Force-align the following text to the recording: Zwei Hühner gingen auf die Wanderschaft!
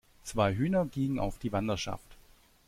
Zwei 0.23 0.55
Hühner 0.55 0.87
gingen 0.87 1.19
auf 1.19 1.37
die 1.37 1.51
Wanderschaft! 1.51 2.17